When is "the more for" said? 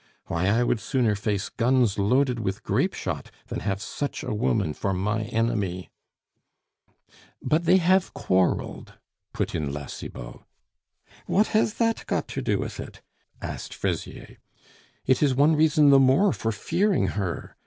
15.91-16.51